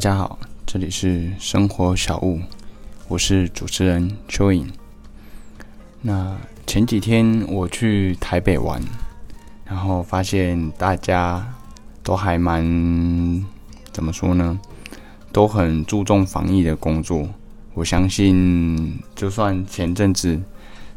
[0.00, 2.40] 家好，这里是生活小物，
[3.06, 4.66] 我是主持人蚯蚓。
[6.00, 8.80] 那前几天我去台北玩，
[9.66, 11.46] 然后发现大家
[12.02, 13.44] 都还蛮
[13.92, 14.58] 怎么说呢？
[15.32, 17.28] 都很注重防疫的工作。
[17.74, 20.40] 我相信，就算前阵子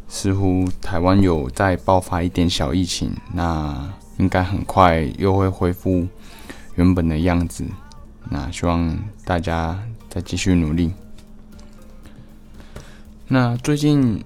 [0.08, 6.08] 似乎台湾有在爆发一点小疫情，那应该很快又会恢复
[6.76, 7.66] 原本的样子。
[8.30, 10.92] 那希望大家再继续努力。
[13.28, 14.24] 那最近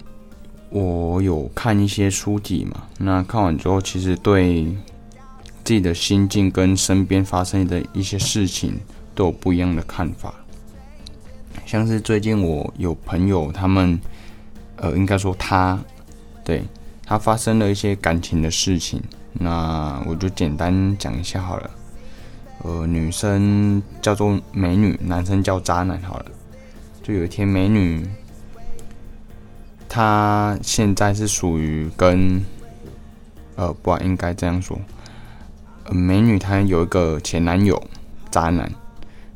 [0.69, 2.83] 我有看一些书籍嘛？
[2.97, 4.65] 那看完之后，其实对
[5.63, 8.77] 自己的心境跟身边发生的一些事情
[9.15, 10.33] 都有不一样的看法。
[11.65, 13.99] 像是最近我有朋友，他们
[14.77, 15.77] 呃，应该说他
[16.43, 16.63] 对
[17.05, 19.01] 他发生了一些感情的事情，
[19.33, 21.69] 那我就简单讲一下好了。
[22.67, 25.97] 呃，女生叫做美女，男生叫渣男。
[26.01, 26.25] 好了，
[27.01, 28.05] 就有一天，美女
[29.87, 32.43] 她现在是属于跟
[33.55, 34.77] 呃，不应该这样说。
[35.89, 37.81] 美女她有一个前男友，
[38.29, 38.69] 渣男。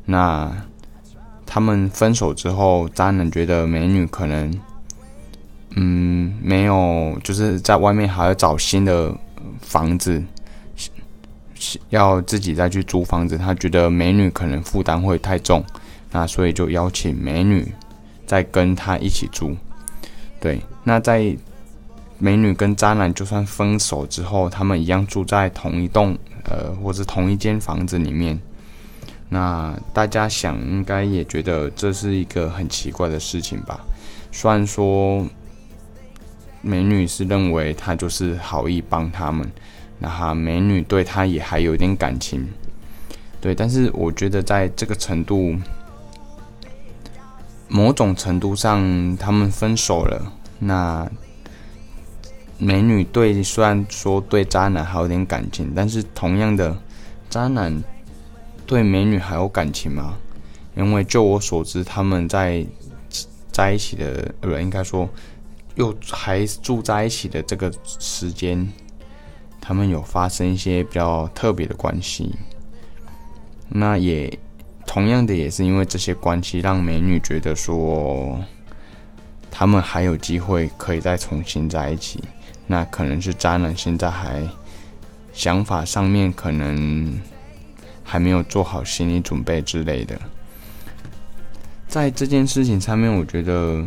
[0.04, 0.52] 那
[1.46, 4.59] 他们分手之后，渣男觉得美女可能
[5.78, 9.16] 嗯没有，就是在外面还要找新的
[9.62, 10.22] 房子。
[11.90, 15.64] 要自己再去租房子，他觉得美女可能负担会太重，
[16.12, 17.72] 那所以就邀请美女
[18.26, 19.56] 再跟他一起住。
[20.40, 21.36] 对，那在
[22.18, 28.40] 美女跟渣男就算分手之后，他们一样住在同一栋呃，或者同一间房子里面。
[29.30, 33.80] 那大家想应该也觉得这是一个很奇怪的事情吧？
[34.31, 35.25] 虽然说
[36.62, 39.50] 美女是认为他就是好意帮他们。
[40.03, 42.49] 那哈，美女对他也还有点感情，
[43.39, 45.56] 对，但是我觉得在这个程度，
[47.67, 50.34] 某种程度上，他们分手了。
[50.57, 51.07] 那
[52.57, 56.75] 美女对虽然说对渣男还有点感情，但是同样的，
[57.29, 57.84] 渣男
[58.66, 60.16] 对美女还有感情吗？
[60.75, 62.66] 因为就我所知，他们在
[63.51, 65.07] 在一起的，呃，应该说
[65.75, 68.67] 又还住在一起的这个时间。
[69.72, 72.36] 他们有发生一些比较特别的关系，
[73.70, 74.38] 那也
[74.86, 78.38] 同样的也是因为这些关系，让美女觉得说
[79.50, 82.22] 他们还有机会可以再重新在一起。
[82.68, 84.46] 那可能是渣男现在还
[85.32, 87.18] 想法上面可能
[88.03, 90.20] 还没有做好心理准备之类的。
[91.88, 93.86] 在这件事情上面，我觉得。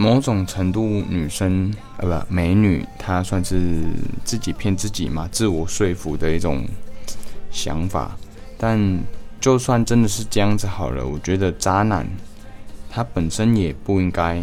[0.00, 3.82] 某种程度，女生呃不，美女她算是
[4.24, 6.64] 自己骗自己嘛，自我说服的一种
[7.50, 8.16] 想法。
[8.56, 8.78] 但
[9.40, 12.08] 就算真的是这样子好了，我觉得渣男
[12.90, 14.42] 他本身也不应该，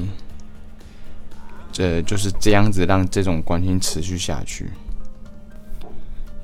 [1.72, 4.70] 这就是这样子让这种关系持续下去。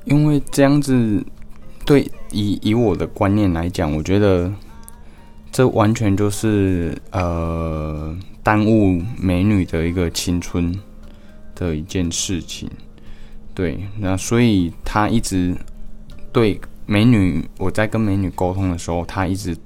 [0.04, 1.24] 因为这样子，
[1.86, 4.52] 对以以我的观念来讲，我觉得
[5.50, 8.16] 这完全就是呃。
[8.44, 10.76] 耽误美女的一个青春
[11.62, 12.68] 的一件事情，
[13.54, 15.56] 对，那所以他一直
[16.32, 19.56] 对美女，我在跟美女沟通的时候，他一直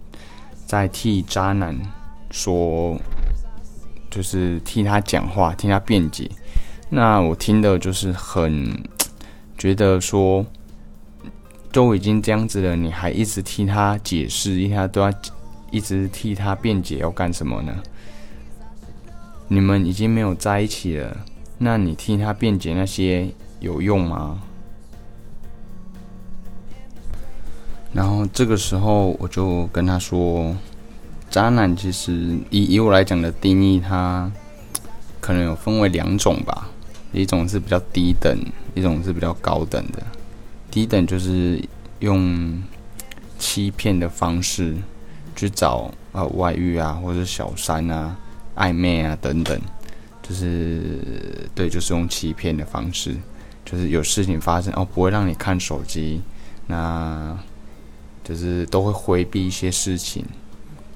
[0.67, 1.77] 在替渣男
[2.31, 3.01] 说，
[4.11, 6.31] 就是替他讲话，替他辩解。
[6.91, 8.81] 那我听的就是很
[9.57, 10.45] 觉得说，
[11.73, 15.13] 都已经这样子了，你还一直替他解释，一下都要
[15.71, 17.75] 一直替他辩解，要干什么呢？
[19.49, 21.17] 你们已经没有在一起了，
[21.59, 23.29] 那你替他辩解那些
[23.61, 24.43] 有用吗？
[27.93, 30.55] 然后这个时候我就跟他说，
[31.31, 34.31] 渣男其实以以我来讲的定义，他
[35.21, 36.69] 可能有分为两种吧，
[37.13, 38.39] 一种是比较低等，
[38.75, 40.03] 一种是比较高等的。
[40.71, 41.63] 低等就是
[42.01, 42.63] 用
[43.39, 44.77] 欺骗的方式
[45.35, 48.17] 去找呃外遇啊，或者小三啊。
[48.57, 49.61] 暧昧啊，等等，
[50.27, 50.99] 就是
[51.55, 53.15] 对，就是用欺骗的方式，
[53.65, 56.21] 就是有事情发生哦，不会让你看手机，
[56.67, 57.39] 那
[58.25, 60.25] 就是都会回避一些事情，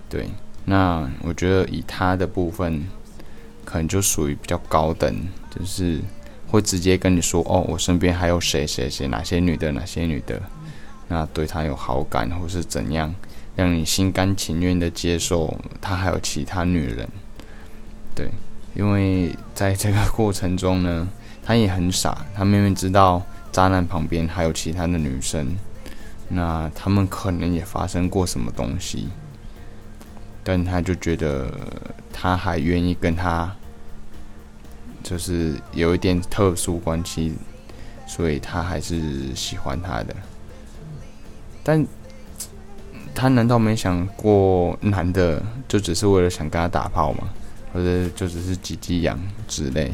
[0.09, 0.29] 对。
[0.65, 2.85] 那我觉得以他的部分，
[3.65, 5.17] 可能就属于比较高等，
[5.49, 6.01] 就是
[6.49, 10.41] 会直接跟你说哦，我身边还有谁谁谁，哪些女的，哪些女的，
[11.09, 13.15] 那对他有好感或是怎样，
[13.57, 17.09] 让你心甘情愿的接受他还有其他女人。
[18.15, 18.29] 对，
[18.75, 21.09] 因为在这个过程中呢，
[21.43, 25.57] 他也很傻，他明明知道渣男旁边还有其他的女生，
[26.29, 29.09] 那他们可能也发生过什么东西，
[30.45, 31.53] 但他就觉得
[32.13, 33.53] 他还愿意跟他，
[35.03, 37.35] 就是有一点特殊关系，
[38.07, 40.15] 所以他还是喜欢他的。
[41.65, 41.85] 但
[43.15, 47.29] 他难道没想过男的就只是为了想跟他打炮吗？
[47.73, 49.93] 或者就只是挤挤痒之类？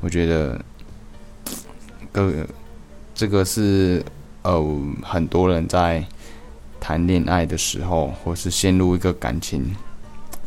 [0.00, 0.64] 我觉得，
[2.12, 2.46] 个
[3.14, 4.04] 这个是。
[4.42, 4.58] 呃，
[5.02, 6.02] 很多人在
[6.80, 9.76] 谈恋爱的时候，或是陷入一个感情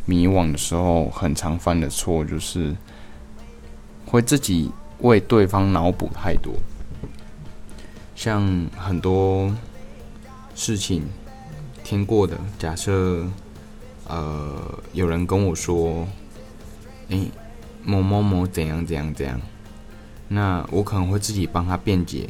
[0.04, 2.74] 迷惘的时候，很常犯的错就是
[4.04, 4.68] 会自己
[5.02, 6.54] 为对方脑补太多。
[8.16, 9.54] 像很多
[10.56, 11.04] 事情
[11.84, 13.24] 听过的，假设
[14.08, 16.04] 呃有人跟我说，
[17.08, 17.30] 诶，
[17.82, 19.40] 某某某怎样怎样怎样，
[20.28, 22.28] 那我可能会自己帮他辩解，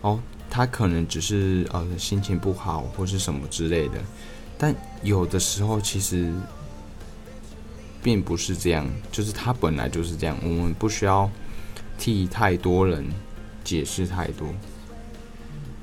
[0.00, 0.20] 哦。
[0.54, 3.94] 他可能只是呃心情不好或是什么之类的，
[4.58, 6.30] 但有的时候其实
[8.02, 11.30] 并不是这样，就是他本来就是这样，我们不需要
[11.96, 13.02] 替太多人
[13.64, 14.46] 解释太多。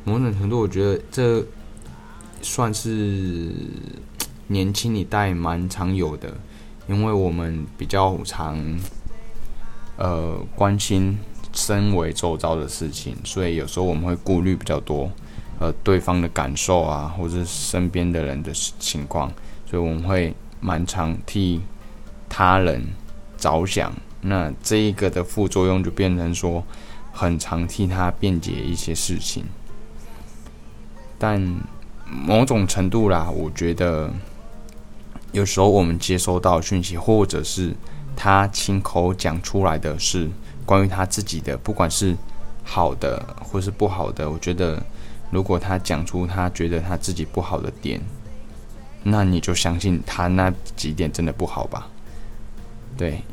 [0.03, 1.43] 某种程度，我觉得这
[2.43, 3.51] 算是
[4.45, 6.37] 年轻一代蛮常有的，
[6.89, 8.57] 因为我们比较常
[9.95, 11.17] 呃关心。
[11.51, 15.09] 身为周遭的事情，所以有时候我们会顾虑比较多，
[15.59, 19.27] 呃，对方的感受啊，或者身边的人的情况，
[19.65, 21.59] 所以我们会蛮常替
[22.29, 22.85] 他人
[23.35, 23.91] 着想。
[24.21, 26.63] 那这一个的副作用就变成说，
[27.11, 29.43] 很常替他辩解一些事情。
[31.17, 31.41] 但
[32.05, 34.13] 某种程度啦，我觉得
[35.31, 37.73] 有时候我们接收到讯息，或者是
[38.15, 40.29] 他亲口讲出来的是。
[40.65, 42.15] 关于他自己的，不管是
[42.63, 44.79] 好的或是不好的，我觉得
[45.31, 47.99] 如果他讲出他觉得他自己不好的点，
[49.01, 51.87] 那你就相信他那几点真的不好吧？
[52.95, 53.23] 对，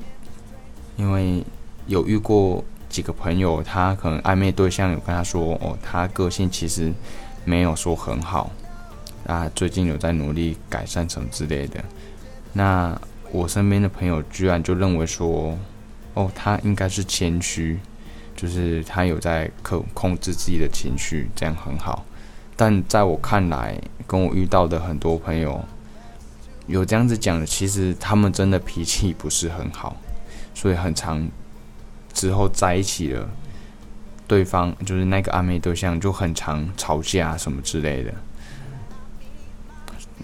[0.96, 1.44] 因为
[1.87, 6.90] 有遇过几个朋友，他可能暧昧对象有跟他说，哦，他个性其实
[7.44, 8.50] 没有说很好，
[9.26, 11.84] 啊，最近有在努力改善什么之类的。
[12.52, 13.00] 那
[13.31, 15.56] 我身边的朋友居然就认为说。
[16.19, 17.78] 哦，他应该是谦虚，
[18.34, 22.06] 就是他有在控控制自己的情绪，这样很好。
[22.56, 25.62] 但在我看来，跟我遇到的很多朋友
[26.67, 29.94] 有这样子讲的，其实他们真的脾气不是很好，
[30.55, 31.29] 所以很长
[32.14, 33.29] 之后在一起了，
[34.26, 38.14] 对方就是那个暧昧对象就很常吵架什么之类的。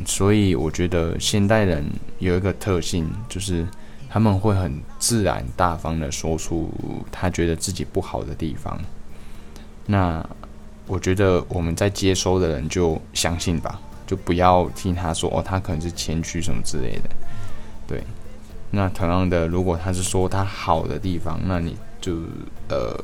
[0.04, 1.84] 所以我觉得现代人
[2.18, 3.66] 有一个特性就是。
[4.14, 6.70] 他们会很自然大方的说出
[7.10, 8.78] 他觉得自己不好的地方，
[9.86, 10.22] 那
[10.86, 17.08] 我觉得我们在接收的人就相信吧，就不要听他说哦，他可能是谦虚什么之类的。
[17.88, 18.04] 对，
[18.70, 22.16] 那同样的，如果他是说他好的地方，那你就
[22.68, 22.94] 呃，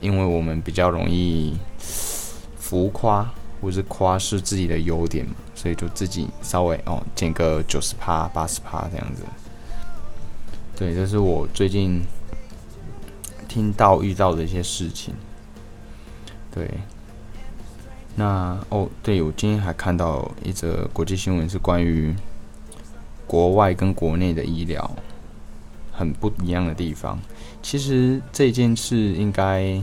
[0.00, 9.22] 因为我们比较容易浮夸或是夸是自己的优点嘛，所以就自己稍微哦减个九十趴八十趴这样子。
[10.76, 12.02] 对，这是我最近
[13.48, 15.14] 听到遇到的一些事情。
[16.52, 16.70] 对，
[18.14, 22.14] 那哦，对我今天还看到一则国际新闻，是关于
[23.26, 24.94] 国外跟国内的医疗
[25.90, 27.18] 很不一样的地方。
[27.62, 29.82] 其实这件事应该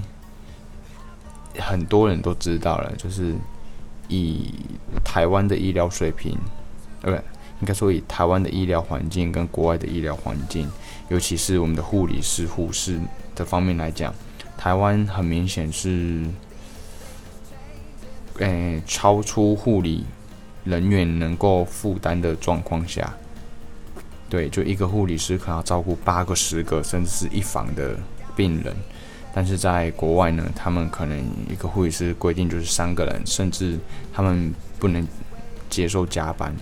[1.57, 3.33] 很多人都知道了，就是
[4.11, 4.53] 以
[5.03, 6.37] 台湾的医疗水平，
[7.01, 7.23] 呃，不。
[7.61, 10.67] 应该说，以台湾的医疗环境跟国外的医疗环境，
[11.09, 12.99] 尤其是我们的护理师、护士
[13.35, 14.11] 的方面来讲，
[14.57, 16.25] 台湾很明显是，
[18.39, 20.05] 诶，超出护理
[20.63, 23.13] 人员能够负担的状况下，
[24.27, 27.95] 对，就一个护理师可能要照顾八个、十个，甚至是一房的
[28.35, 28.75] 病人，
[29.33, 31.17] 但是在国外呢，他们可能
[31.49, 33.79] 一个护理师规定就是三个人，甚至
[34.13, 35.07] 他们不能
[35.69, 36.53] 接受加班。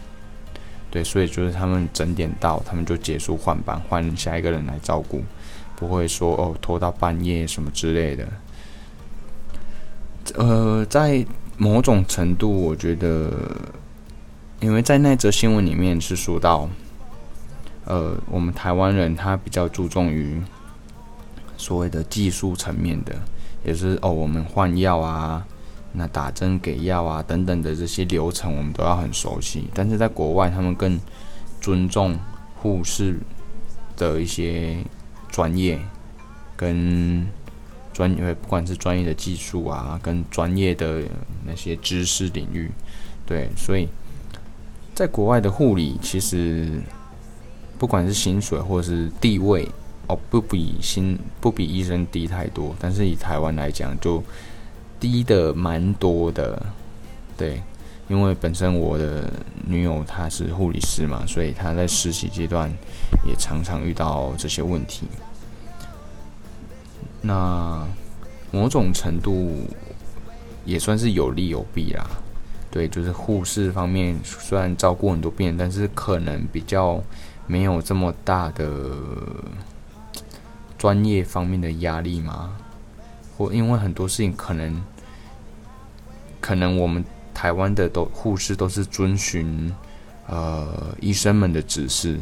[0.92, 5.24] 对，所以就是他们整点到，他们就结束换班，换下一个人来照顾，
[5.76, 8.28] 不会说哦拖到半夜什么之类的。
[10.36, 11.26] 呃，在
[11.58, 13.32] 某种程度，我觉得，
[14.60, 16.70] 因为在那则新闻里面是说到，
[17.86, 20.42] 呃，我们台湾人他比较注重于
[21.60, 23.14] 所谓的技术层面的，
[23.64, 25.46] 也是哦，我们换药啊。
[25.92, 29.66] 那打针、给药啊等等的这些流程，我们都要很熟悉。
[29.74, 31.00] 但是在国外，他们更
[31.60, 32.16] 尊重
[32.56, 33.20] 护士
[33.98, 34.78] 的一些
[35.30, 35.80] 专业
[36.56, 37.28] 跟
[37.92, 41.02] 专业，不管是专业的技术啊，跟专业的
[41.44, 42.70] 那些知识领域，
[43.26, 43.88] 对，所以
[44.94, 46.80] 在国外的护理其实
[47.80, 49.68] 不管是薪水或者是地位
[50.10, 54.22] 哦，不比薪不比医生低太多，但是以台湾来讲就
[55.00, 56.62] 低的蛮多的，
[57.38, 57.62] 对。
[58.10, 59.32] 因为本身我的
[59.68, 62.68] 女友她是护理师嘛，所以她在实习阶段
[63.24, 65.06] 也常常遇到这些问题。
[67.22, 67.88] 那
[68.50, 69.64] 某种程度
[70.66, 72.10] 也算是有利有弊啦。
[72.72, 77.00] 对，就是护士方面虽然照顾很多病人，但是可能比较
[77.46, 78.96] 没有这么大的
[80.80, 82.58] 专业方面的压力吗。
[83.38, 84.84] 或因为很多事情可能
[86.42, 87.06] 可能我们。
[87.32, 89.74] 台湾的都护士都是遵循
[90.28, 92.20] 呃医生们的指示，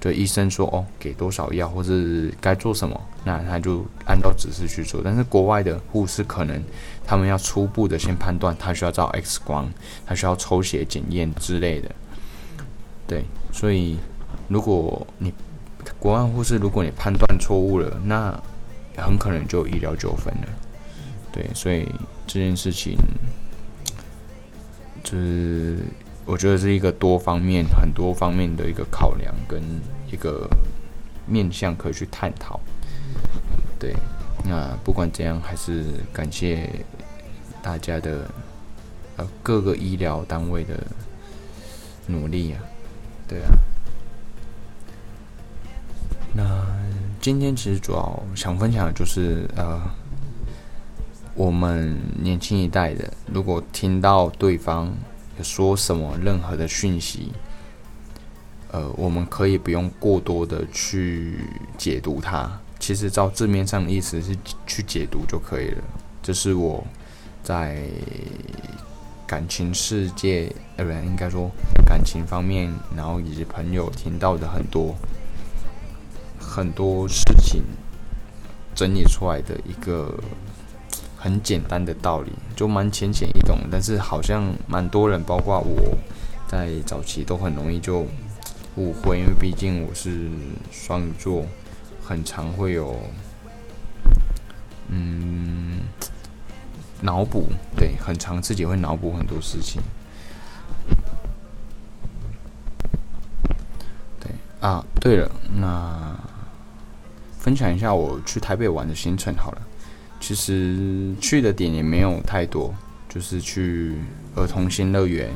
[0.00, 1.92] 对医生说哦给多少药或者
[2.40, 5.02] 该做什么，那他就按照指示去做。
[5.04, 6.64] 但是国外的护士可能
[7.04, 9.70] 他们要初步的先判断，他需要照 X 光，
[10.06, 11.94] 他需要抽血检验之类的。
[13.06, 13.98] 对，所以
[14.48, 15.30] 如果你
[16.04, 18.38] 国外护士如果你判断错误了，那
[18.94, 20.48] 很可能就有医疗纠纷了。
[21.32, 21.90] 对，所以
[22.26, 22.98] 这件事情。
[25.02, 25.78] 就是
[26.26, 29.62] 我觉得是一个多方面、很多方面的一个考量跟
[30.12, 30.46] 一个
[31.26, 32.60] 面向可以去探讨。
[33.78, 33.94] 对，
[34.44, 36.68] 那不管怎样，还是感谢
[37.62, 38.30] 大家的
[39.16, 40.78] 呃各个医疗单位的
[42.06, 42.60] 努力啊。
[43.26, 43.52] 对啊，
[46.34, 46.66] 那
[47.20, 49.80] 今天其实主要想分享的就是呃。
[51.36, 54.94] 我们年轻一代的，如果听到对方
[55.42, 57.32] 说什么任何的讯息，
[58.70, 61.40] 呃，我们可以不用过多的去
[61.76, 62.48] 解读它。
[62.78, 65.82] 其实照字面上的意思是去解读就可以了。
[66.22, 66.86] 这是我
[67.42, 67.82] 在
[69.26, 71.50] 感情世界，呃，不，应该说
[71.84, 74.94] 感情方面，然后以及朋友听到的很多
[76.46, 77.62] 很多事情
[78.74, 80.14] 整理出来的一个。
[81.16, 85.96] 很简单的道理，就蛮浅显易懂，但是好像蛮多人，包括我
[86.46, 88.06] 在早期都很容易就
[88.76, 90.28] 误会，因为毕竟我是
[90.70, 91.46] 双鱼座，
[92.04, 92.94] 很常会有
[94.88, 95.80] 嗯
[97.00, 99.80] 脑补，对，很常自己会脑补很多事情。
[104.20, 106.14] 对啊，对了，那
[107.44, 109.60] 分享一下我去台北玩的行程好了。
[110.18, 112.74] 其实去的点也没有太多，
[113.06, 113.98] 就是去
[114.34, 115.30] 儿童新乐园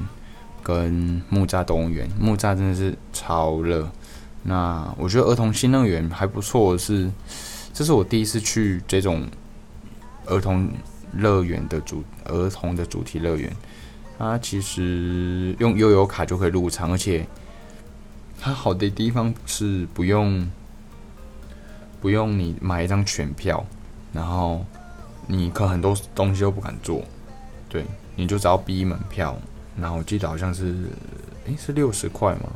[0.63, 2.09] 跟木栅动物园。
[2.19, 3.87] 木栅真的是超热。
[4.43, 7.11] 那我觉得儿童新乐园还不错，是
[7.75, 9.29] 这是我第一次去这种
[10.25, 10.71] 儿童
[11.13, 13.55] 乐园的主儿童的主题乐园。
[14.17, 17.27] 它其实用悠游卡就可以入场，而且
[18.41, 20.51] 它好的地方是不用
[22.01, 23.65] 不用你买一张全票。
[24.13, 24.65] 然后
[25.27, 27.05] 你可很多东西都不敢做，
[27.69, 27.85] 对，
[28.17, 29.37] 你就只要逼门票。
[29.79, 30.75] 然后我记得好像是，
[31.45, 32.49] 诶，是六十块嘛，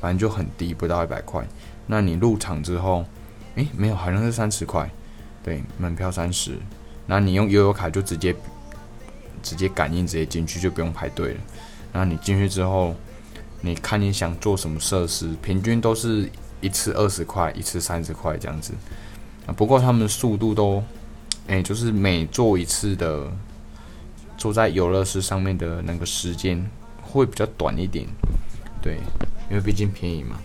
[0.00, 1.46] 反正就很低，不到一百块。
[1.86, 3.04] 那你入场之后，
[3.54, 4.90] 诶，没有，好像是三十块，
[5.44, 6.58] 对，门票三十。
[7.06, 8.34] 那你用悠游卡就直接
[9.42, 11.40] 直接感应，直接进去就不用排队了。
[11.92, 12.94] 然后你进去之后，
[13.60, 16.28] 你看你想做什么设施，平均都是
[16.66, 18.74] 一次二十块，一次三十块这样子。
[19.56, 20.82] 不过他们的速度都，
[21.46, 23.30] 哎，就是每做一次的
[24.36, 26.68] 坐在游乐室上面的那个时间
[27.00, 28.04] 会比较短一点，
[28.82, 28.98] 对，
[29.48, 30.36] 因为毕竟便宜嘛。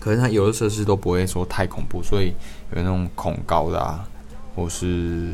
[0.00, 2.32] 可是它游乐设施都不会说太恐怖，所以
[2.74, 4.08] 有那种恐高的啊，
[4.56, 5.30] 或是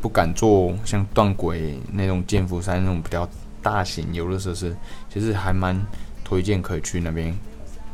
[0.00, 3.28] 不敢坐像断轨那种剑福山那种比较
[3.60, 4.76] 大型游乐设施，
[5.12, 5.76] 其实还蛮
[6.22, 7.36] 推荐可以去那边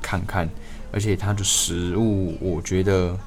[0.03, 0.47] 看看。
[0.93, 3.19] 而且它的食物，我觉得。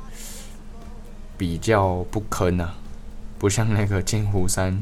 [1.37, 2.73] 比较不坑啊，
[3.37, 4.81] 不像那个剑湖山，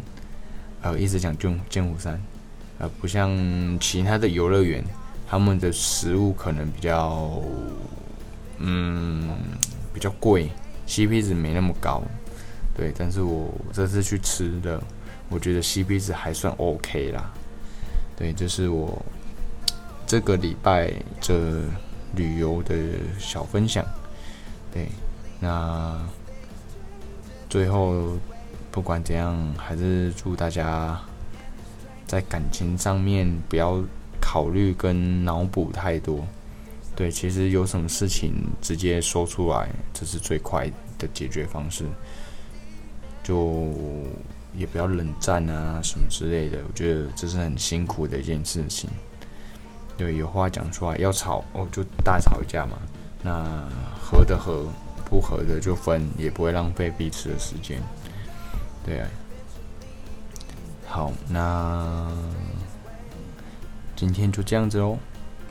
[0.83, 2.21] 呃，一直讲剑剑湖山，
[2.77, 3.27] 呃，不像
[3.79, 4.83] 其他的游乐园，
[5.27, 7.41] 他们的食物可能比较，
[8.59, 9.31] 嗯，
[9.91, 10.51] 比较贵
[10.87, 12.03] ，CP 值没那么高，
[12.77, 12.93] 对。
[12.95, 14.79] 但是我这次去吃的，
[15.29, 17.33] 我觉得 CP 值还算 OK 啦，
[18.15, 19.03] 对，这是我
[20.05, 21.63] 这个礼拜这
[22.15, 22.75] 旅游的
[23.19, 23.85] 小分享，
[24.71, 24.87] 对，
[25.39, 25.99] 那。
[27.49, 28.17] 最后，
[28.71, 30.99] 不管怎样，还是祝大家
[32.07, 33.79] 在感情上面不要
[34.19, 36.25] 考虑跟脑补太多。
[36.95, 40.67] 对，其实有什么事情直接说出来，这是最快
[40.97, 41.85] 的解决方式。
[43.21, 43.71] 就
[44.55, 46.57] 也不要冷战啊什么之类的。
[46.67, 48.89] 我觉得这是很辛苦的一件事情。
[49.97, 52.77] 对，有话讲出来，要吵哦就大吵一架嘛。
[53.21, 53.67] 那
[54.01, 54.67] 合的合，
[55.05, 57.81] 不合的就分，也不会浪费彼此的时间。
[58.85, 59.03] 对。
[60.85, 62.07] 好，那
[63.95, 64.97] 今天就这样子哦，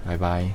[0.07, 0.49] 拜拜。